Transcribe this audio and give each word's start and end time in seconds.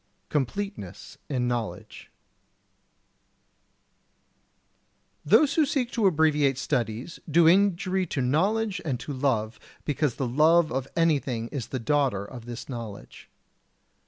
[Sidenote: 0.01 0.29
Completeness 0.29 1.17
in 1.29 1.47
Knowledge] 1.47 2.09
48. 5.29 5.37
Those 5.39 5.53
who 5.53 5.65
seek 5.67 5.91
to 5.91 6.07
abbreviate 6.07 6.57
studies 6.57 7.19
do 7.29 7.47
injury 7.47 8.07
to 8.07 8.19
knowledge 8.19 8.81
and 8.83 8.99
to 8.99 9.13
love 9.13 9.59
because 9.85 10.15
the 10.15 10.27
love 10.27 10.71
of 10.71 10.87
anything 10.95 11.49
is 11.49 11.67
the 11.67 11.77
daughter 11.77 12.25
of 12.25 12.45
this 12.45 12.67
knowledge. 12.67 13.29